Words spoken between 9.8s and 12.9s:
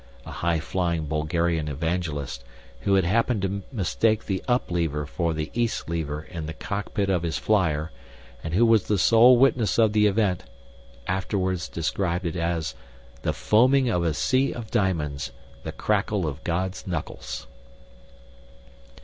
the event, afterward described it as